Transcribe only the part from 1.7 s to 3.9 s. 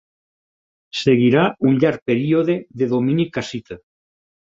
un llarg període de domini cassita.